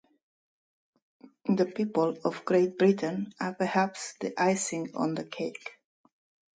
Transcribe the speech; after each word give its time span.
The 1.45 1.67
people 1.67 2.17
of 2.25 2.43
Great 2.43 2.75
Britain 2.79 3.31
are 3.39 3.53
perhaps 3.53 4.15
the 4.19 4.33
icing 4.35 4.89
on 4.95 5.13
the 5.13 5.25
cake. 5.25 5.73